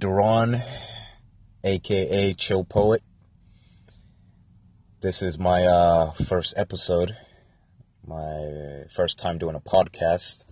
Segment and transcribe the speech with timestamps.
[0.00, 0.62] Duran,
[1.64, 3.02] aka Chill Poet.
[5.00, 7.16] This is my uh, first episode,
[8.06, 10.44] my first time doing a podcast.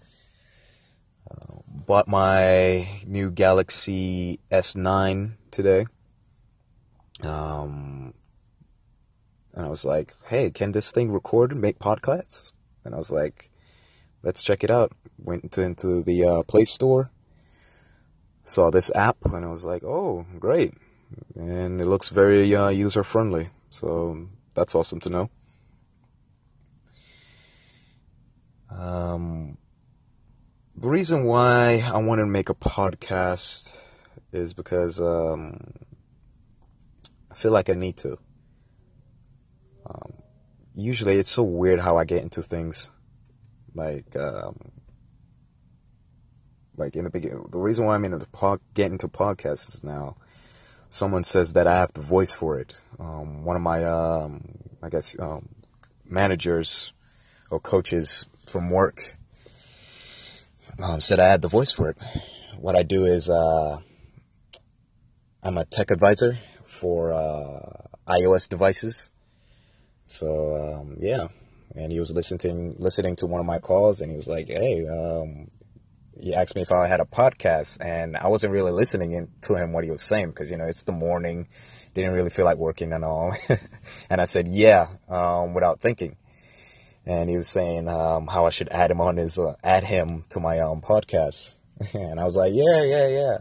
[1.30, 5.86] Uh, bought my new Galaxy S9 today.
[7.22, 8.14] Um,
[9.54, 12.50] and I was like, hey, can this thing record and make podcasts?
[12.84, 13.48] And I was like,
[14.24, 14.90] let's check it out.
[15.18, 17.12] Went into, into the uh, Play Store
[18.46, 20.72] saw this app and I was like, oh, great.
[21.34, 23.50] And it looks very uh, user friendly.
[23.70, 25.30] So that's awesome to know.
[28.70, 29.58] Um,
[30.76, 33.70] the reason why I wanted to make a podcast
[34.32, 35.72] is because um,
[37.30, 38.18] I feel like I need to.
[39.88, 40.12] Um,
[40.74, 42.90] usually, it's so weird how I get into things.
[43.74, 44.72] Like, um,
[46.76, 50.16] like in the beginning, the reason why I'm into pod, getting into podcasts is now
[50.90, 52.74] someone says that I have the voice for it.
[52.98, 54.42] Um, one of my, um,
[54.82, 55.48] I guess, um,
[56.04, 56.92] managers
[57.50, 59.16] or coaches from work
[60.82, 61.98] um, said I had the voice for it.
[62.58, 63.78] What I do is uh,
[65.42, 69.10] I'm a tech advisor for uh, iOS devices.
[70.04, 71.28] So um, yeah,
[71.74, 74.86] and he was listening listening to one of my calls, and he was like, "Hey,
[74.86, 75.50] um,
[76.20, 79.72] he asked me if I had a podcast, and I wasn't really listening to him
[79.72, 81.48] what he was saying because you know it's the morning,
[81.94, 83.34] didn't really feel like working and all,
[84.10, 86.16] and I said yeah um, without thinking,
[87.04, 90.24] and he was saying um, how I should add him on his uh, add him
[90.30, 91.54] to my um, podcast,
[91.92, 93.38] and I was like yeah yeah yeah.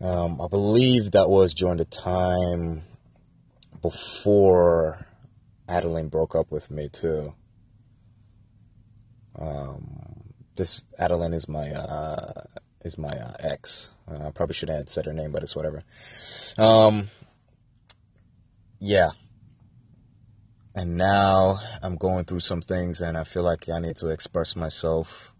[0.00, 2.82] Um, I believe that was during the time
[3.82, 5.06] before
[5.68, 7.34] Adeline broke up with me too.
[9.36, 10.17] Um,
[10.58, 12.42] this Adeline is my uh,
[12.82, 13.92] is my uh, ex.
[14.10, 15.84] Uh, I probably should have said her name, but it's whatever.
[16.58, 17.08] Um,
[18.78, 19.12] yeah.
[20.74, 24.54] And now I'm going through some things, and I feel like I need to express
[24.54, 25.32] myself,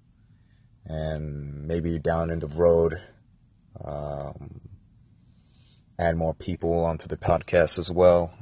[0.85, 2.95] and maybe down in the road,
[3.85, 4.61] um,
[5.99, 8.33] add more people onto the podcast as well.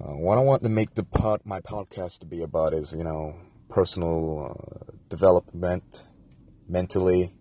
[0.00, 3.04] Uh, what I want to make the pod, my podcast to be about is, you
[3.04, 3.36] know,
[3.70, 6.04] personal uh, development,
[6.68, 7.32] mentally,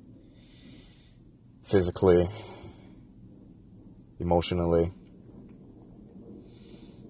[1.66, 2.29] physically,
[4.19, 4.94] emotionally,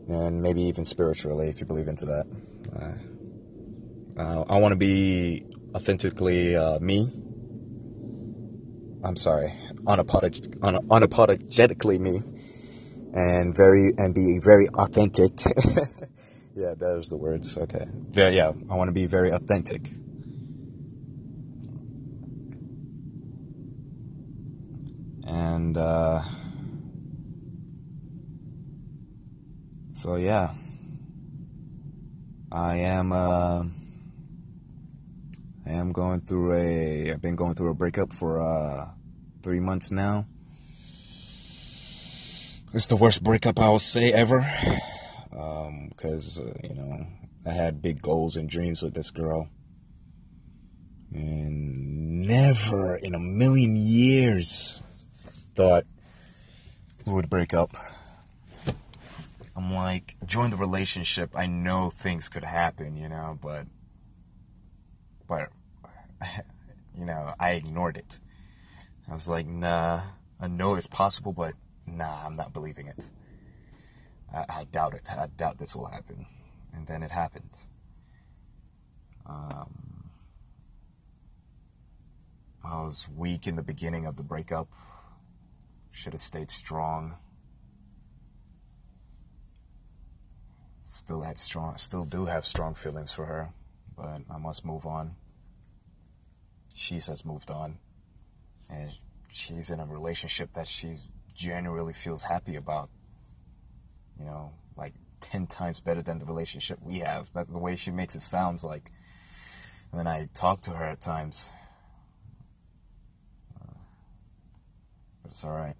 [0.07, 2.25] and maybe even spiritually, if you believe into that.
[4.17, 7.11] Uh, I want to be authentically uh, me.
[9.03, 9.53] I'm sorry,
[9.85, 12.21] unapolog- un- unapologetically me,
[13.13, 15.31] and very and be very authentic.
[16.59, 17.57] Yeah, there's the words.
[17.57, 17.85] Okay.
[18.11, 19.89] Very, yeah, I want to be very authentic.
[25.25, 26.21] And uh,
[29.93, 30.51] so yeah,
[32.51, 33.13] I am.
[33.13, 33.63] Uh,
[35.65, 37.13] I am going through a.
[37.13, 38.89] I've been going through a breakup for uh,
[39.43, 40.27] three months now.
[42.73, 44.45] It's the worst breakup I will say ever
[45.29, 47.05] because uh, you know
[47.45, 49.49] I had big goals and dreams with this girl,
[51.13, 54.79] and never in a million years
[55.55, 55.85] thought
[57.05, 57.75] we would break up.
[59.55, 61.31] I'm like, join the relationship.
[61.35, 63.67] I know things could happen, you know, but
[65.27, 65.49] but
[66.97, 68.19] you know, I ignored it.
[69.09, 70.01] I was like, nah,
[70.39, 72.99] I know it's possible, but nah, I'm not believing it.
[74.33, 75.03] I, I doubt it.
[75.09, 76.25] I doubt this will happen.
[76.73, 77.57] And then it happened.
[79.25, 80.09] Um,
[82.63, 84.67] I was weak in the beginning of the breakup.
[85.91, 87.15] Should have stayed strong.
[90.83, 93.53] Still had strong, still do have strong feelings for her,
[93.95, 95.15] but I must move on.
[96.73, 97.77] She has moved on,
[98.69, 98.89] and
[99.31, 102.89] she's in a relationship that she's genuinely feels happy about
[104.19, 107.31] you know, like 10 times better than the relationship we have.
[107.33, 108.91] That the way she makes it sounds like
[109.91, 111.45] when I talk to her at times.
[113.55, 113.73] Uh,
[115.23, 115.75] but it's alright.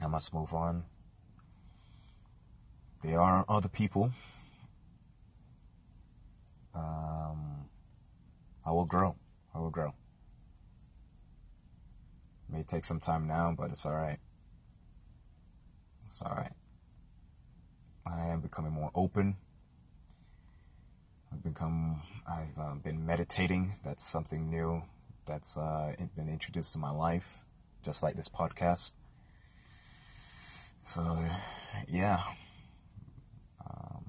[0.00, 0.84] I must move on.
[3.02, 4.12] There are other people.
[6.74, 7.66] Um,
[8.64, 9.16] I will grow.
[9.54, 9.94] I will grow.
[12.48, 14.18] It may take some time now, but it's alright.
[16.06, 16.52] It's alright.
[18.06, 19.36] I am becoming more open.
[21.32, 23.76] I've become, I've uh, been meditating.
[23.84, 24.82] That's something new
[25.26, 27.38] that's uh, been introduced to my life,
[27.82, 28.92] just like this podcast.
[30.82, 31.18] So,
[31.88, 32.22] yeah.
[33.66, 34.04] Um,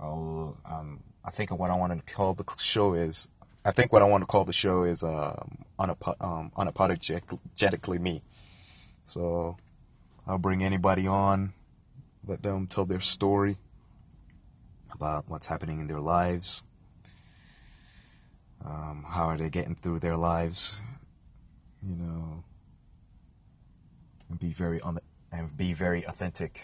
[0.00, 3.28] I'll, um, I think what I want to call the show is,
[3.64, 8.22] I think what I want to call the show is um, unap- um, unapologetically me.
[9.04, 9.58] So,
[10.26, 11.52] I'll bring anybody on,
[12.26, 13.56] let them tell their story
[14.92, 16.62] about what's happening in their lives.
[18.64, 20.80] Um, how are they getting through their lives?
[21.82, 22.44] You know,
[24.28, 24.98] and be very on
[25.32, 26.62] and be very authentic.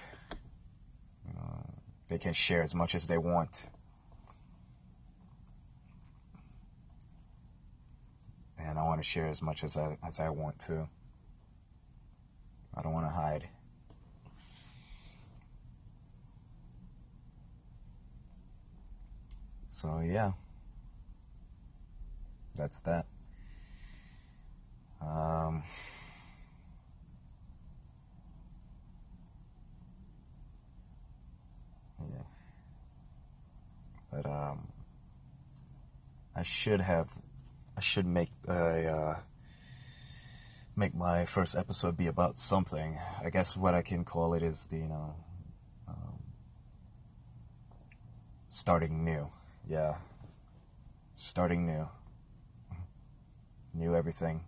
[1.28, 1.62] Uh,
[2.08, 3.64] they can share as much as they want.
[8.58, 10.88] And I want to share as much as I as I want to.
[12.76, 13.48] I don't want to hide.
[19.70, 20.32] So yeah,
[22.54, 23.06] that's that.
[25.02, 25.62] Um,
[32.00, 32.22] yeah,
[34.10, 34.66] but um,
[36.34, 37.08] I should have,
[37.76, 39.16] I should make a uh,
[40.76, 42.98] make my first episode be about something.
[43.24, 45.14] I guess what I can call it is the you know
[45.88, 46.20] um,
[48.48, 49.30] starting new
[49.68, 49.96] yeah,
[51.16, 51.88] starting new,
[53.74, 54.44] new everything.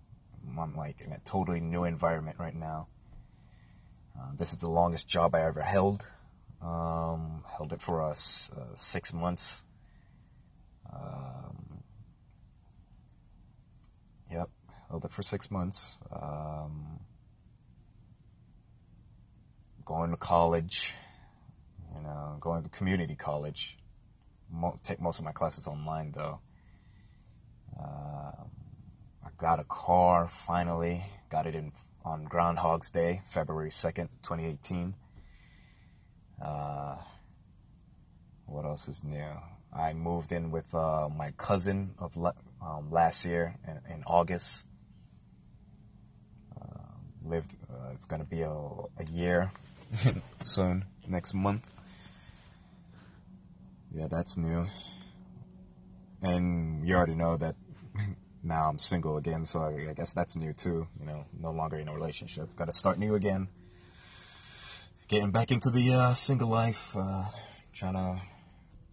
[0.59, 2.87] I'm like in a totally new environment right now.
[4.19, 6.05] Uh, this is the longest job I ever held.
[6.63, 9.65] Um, held it for us uh, six months.
[10.93, 11.68] Um,
[14.89, 15.99] held it for six months.
[16.13, 17.01] Um,
[19.85, 20.93] going to college,
[21.95, 23.79] you know, going to community college
[24.51, 26.41] mo- take most of my classes online though.
[27.79, 28.33] Uh,
[29.25, 31.05] I got a car finally.
[31.31, 31.73] Got it in
[32.05, 34.95] on Groundhog's Day, February second, twenty eighteen.
[36.43, 36.97] Uh,
[38.47, 39.33] what else is new?
[39.73, 42.17] I moved in with uh, my cousin of
[42.63, 44.67] um, last year in, in August.
[47.25, 47.55] Lived.
[47.71, 49.51] Uh, it's gonna be a, a year
[50.43, 51.63] soon, next month.
[53.93, 54.67] Yeah, that's new.
[56.23, 57.55] And you already know that
[58.43, 60.87] now I'm single again, so I, I guess that's new too.
[61.01, 62.55] You know, no longer in a relationship.
[62.57, 63.49] Got to start new again.
[65.09, 66.95] Getting back into the uh, single life.
[66.97, 67.25] Uh,
[67.73, 68.21] trying to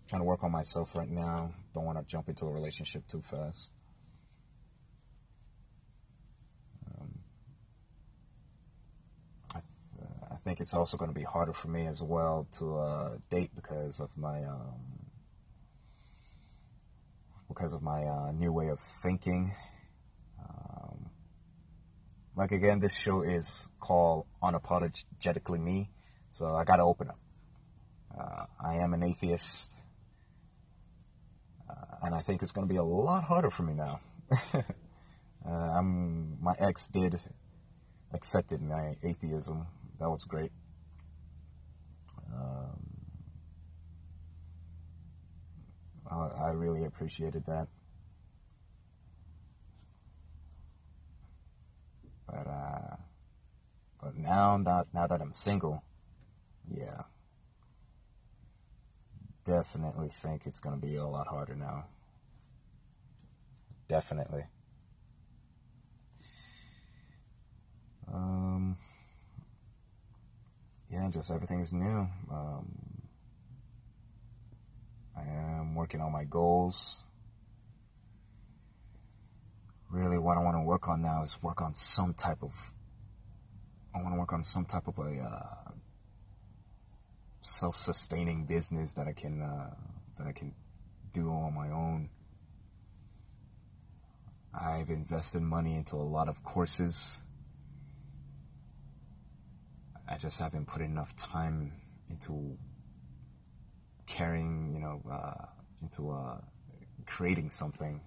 [0.07, 1.51] trying to work on myself right now.
[1.73, 3.69] Don't want to jump into a relationship too fast.
[6.87, 7.19] Um,
[9.53, 12.77] I, th- I think it's also going to be harder for me as well to
[12.77, 15.09] uh, date because of my um,
[17.47, 19.51] because of my uh, new way of thinking.
[20.39, 21.09] Um,
[22.35, 25.89] like again, this show is called Unapologetically Me,
[26.29, 27.19] so I got to open up.
[28.15, 29.73] Uh, I am an atheist,
[31.67, 33.99] uh, and I think it's going to be a lot harder for me now.
[35.47, 37.21] Uh, I'm my ex did
[38.11, 39.67] accepted my atheism.
[39.99, 40.51] That was great.
[42.33, 42.79] Um,
[46.09, 47.67] I, I really appreciated that.
[52.27, 52.95] But uh,
[54.01, 55.83] but now that now that I'm single,
[56.69, 57.03] yeah,
[59.45, 61.85] definitely think it's gonna be a lot harder now.
[63.87, 64.45] Definitely.
[68.13, 68.44] Um,
[70.95, 72.07] yeah, just everything is new.
[72.31, 73.01] Um,
[75.17, 76.97] I am working on my goals.
[79.91, 82.53] Really, what I want to work on now is work on some type of.
[83.93, 85.71] I want to work on some type of a uh,
[87.41, 89.75] self-sustaining business that I can uh,
[90.17, 90.53] that I can
[91.13, 92.09] do on my own.
[94.53, 97.21] I've invested money into a lot of courses.
[100.07, 101.73] I just haven't put enough time
[102.09, 102.57] into
[104.05, 105.45] carrying, you know, uh,
[105.81, 106.37] into uh,
[107.07, 108.01] creating something.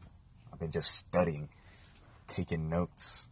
[0.52, 1.48] I've been just studying,
[2.28, 3.26] taking notes.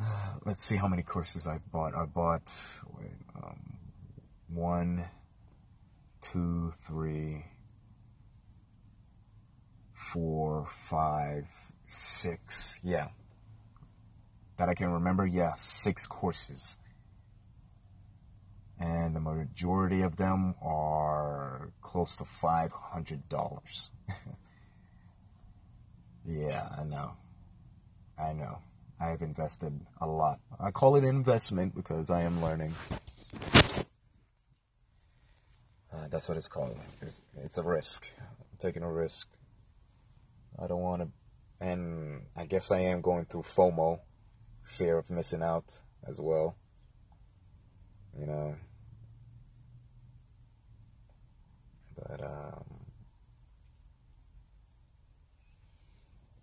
[0.00, 1.94] Uh, let's see how many courses I've bought.
[1.94, 2.52] I bought
[3.36, 3.76] um,
[4.48, 5.04] one,
[6.20, 7.44] two, three,
[9.92, 11.46] four, five,
[11.86, 12.80] six.
[12.82, 13.08] Yeah.
[14.56, 16.77] That I can remember, yeah, six courses
[18.80, 23.90] and the majority of them are close to $500.
[26.28, 27.12] Yeah, I know.
[28.18, 28.58] I know.
[29.00, 30.40] I have invested a lot.
[30.60, 32.74] I call it investment because I am learning.
[35.90, 36.76] Uh, that's what it's called.
[37.00, 38.06] It's, it's a risk.
[38.20, 39.26] I'm taking a risk.
[40.62, 41.08] I don't want to,
[41.66, 44.00] and I guess I am going through FOMO,
[44.64, 46.56] fear of missing out as well.
[48.18, 48.56] You know.
[51.98, 52.64] But um,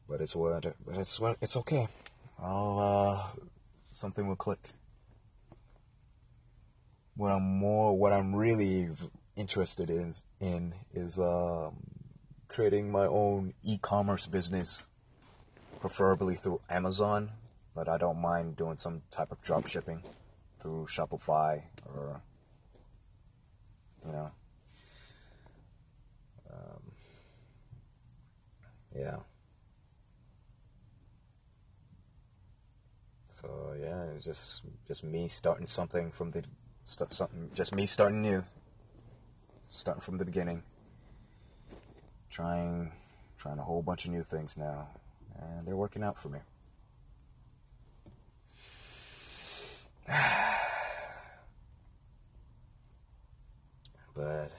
[0.07, 1.88] but it's what it's what it's okay.
[2.39, 3.41] I'll uh,
[3.91, 4.59] something will click.
[7.15, 8.89] What I'm more, what I'm really
[9.38, 11.77] interested in, in is um,
[12.50, 14.88] creating my own e-commerce business,
[15.79, 17.31] preferably through Amazon.
[17.74, 20.03] But I don't mind doing some type of drop shipping
[20.62, 22.21] through Shopify or
[24.05, 24.31] you know.
[28.98, 29.18] Yeah.
[33.30, 36.44] So yeah, it's just just me starting something from the
[36.86, 38.44] start something just me starting new.
[39.70, 40.64] Starting from the beginning.
[42.30, 42.92] Trying
[43.38, 44.88] trying a whole bunch of new things now.
[45.38, 46.40] And they're working out for me.
[54.16, 54.52] but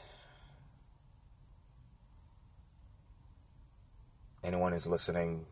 [4.46, 5.44] anyone who's listening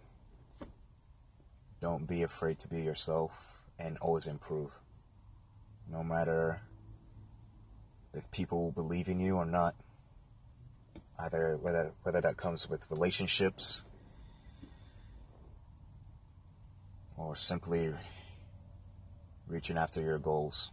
[1.82, 3.32] don't be afraid to be yourself
[3.78, 4.70] and always improve.
[5.90, 6.62] No matter
[8.14, 9.74] if people believe in you or not.
[11.18, 13.84] Either whether whether that comes with relationships
[17.16, 17.92] or simply
[19.46, 20.70] reaching after your goals.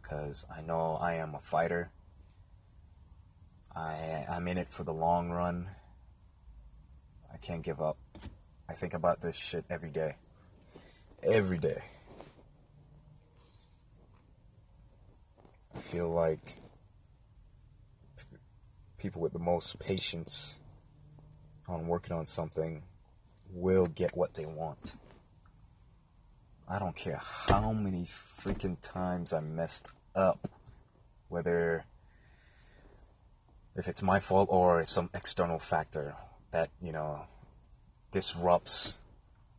[0.00, 1.90] Because I know I am a fighter.
[3.74, 5.68] I I'm in it for the long run.
[7.40, 7.96] I can't give up.
[8.68, 10.16] I think about this shit every day.
[11.22, 11.82] Every day.
[15.74, 16.56] I feel like
[18.98, 20.56] people with the most patience
[21.68, 22.82] on working on something
[23.52, 24.96] will get what they want.
[26.68, 28.08] I don't care how many
[28.40, 30.50] freaking times I messed up,
[31.28, 31.84] whether
[33.76, 36.16] if it's my fault or some external factor
[36.50, 37.22] that, you know,
[38.10, 38.98] disrupts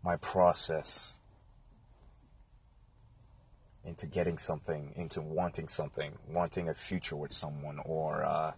[0.03, 1.17] my process
[3.85, 8.51] into getting something, into wanting something, wanting a future with someone, or uh,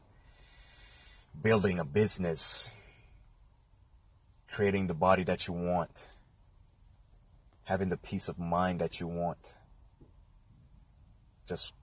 [1.41, 2.69] building a business,
[4.51, 6.05] creating the body that you want,
[7.63, 9.53] having the peace of mind that you want,
[11.47, 11.73] just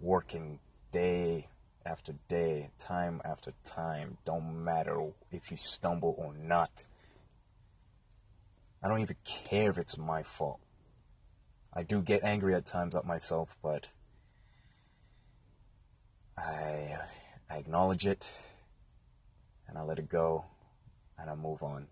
[0.00, 0.58] working
[0.92, 1.48] day
[1.88, 6.84] after day, time after time, don't matter if you stumble or not.
[8.82, 10.60] I don't even care if it's my fault.
[11.72, 13.86] I do get angry at times at myself, but
[16.36, 16.98] I
[17.50, 18.28] I acknowledge it
[19.66, 20.44] and I let it go
[21.18, 21.86] and I move on.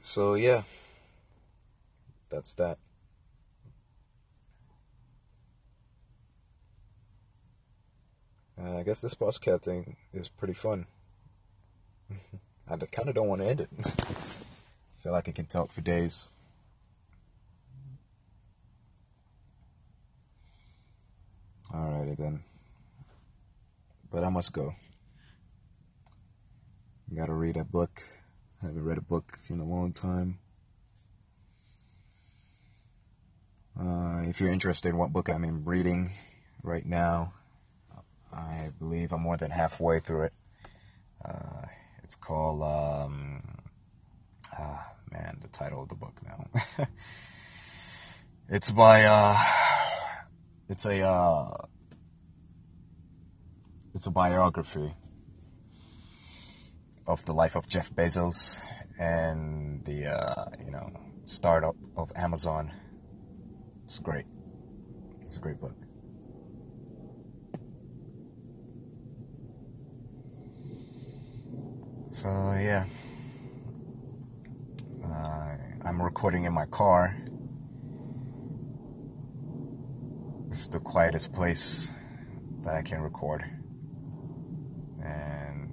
[0.00, 0.62] So yeah,
[2.30, 2.78] that's that.
[8.62, 10.86] Uh, I guess this podcast thing is pretty fun.
[12.68, 13.70] I kind of don't want to end it.
[15.02, 16.28] Feel like I can talk for days.
[21.72, 22.42] Alrighty then.
[24.10, 24.74] But I must go.
[27.14, 28.02] Gotta read a book.
[28.62, 30.38] I haven't read a book in a long time.
[33.80, 36.12] Uh, if you're interested in what book I'm in reading
[36.62, 37.32] right now,
[38.32, 40.32] I believe I'm more than halfway through it.
[41.24, 41.66] Uh,
[42.02, 43.42] it's called, um,
[44.56, 46.86] ah, man, the title of the book now.
[48.48, 49.38] it's by, uh,
[50.68, 51.66] it's a, uh,
[53.94, 54.94] it's a biography
[57.06, 58.60] of the life of Jeff Bezos
[58.98, 60.90] and the, uh, you know,
[61.24, 62.72] startup of Amazon.
[63.84, 64.26] It's great.
[65.22, 65.74] It's a great book.
[72.20, 72.84] So yeah,
[75.02, 77.16] uh, I'm recording in my car.
[80.50, 81.90] It's the quietest place
[82.62, 83.42] that I can record,
[85.02, 85.72] and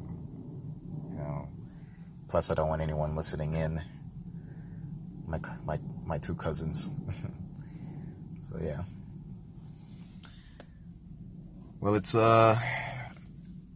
[1.12, 1.50] you know,
[2.30, 3.82] plus I don't want anyone listening in.
[5.28, 6.90] My my my two cousins.
[8.44, 8.84] so yeah.
[11.82, 12.58] Well, it's uh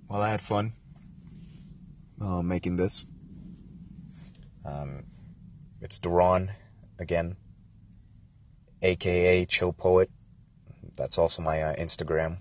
[0.08, 0.72] well, I had fun
[2.22, 3.06] uh, making this.
[4.64, 5.04] Um,
[5.82, 6.52] it's Duran
[7.00, 7.38] again,
[8.82, 10.10] aka Chill Poet.
[10.96, 12.38] That's also my uh, Instagram.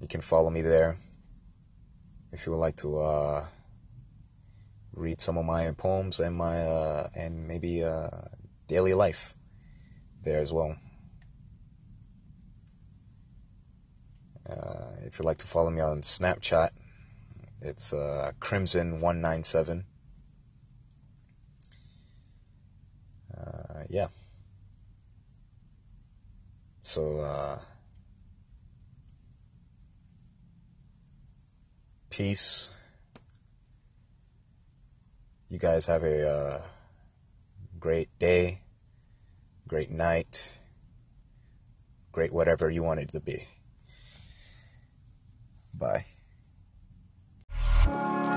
[0.00, 0.98] You can follow me there
[2.32, 3.46] if you would like to uh,
[4.92, 8.08] read some of my poems and my uh, and maybe uh,
[8.66, 9.34] daily life
[10.24, 10.76] there as well.
[14.48, 16.70] Uh, if you'd like to follow me on Snapchat,
[17.60, 19.84] it's uh, Crimson197.
[23.36, 24.08] Uh, yeah.
[26.82, 27.58] So, uh,
[32.10, 32.70] peace.
[35.50, 36.62] You guys have a uh,
[37.78, 38.60] great day,
[39.66, 40.52] great night,
[42.12, 43.48] great whatever you want it to be.
[45.72, 46.06] Bye.
[47.90, 48.27] Thank you.